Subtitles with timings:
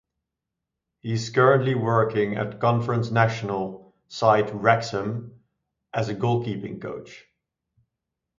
[1.01, 5.39] He is currently working at Conference National side Wrexham
[5.93, 7.23] as a goalkeeping coach.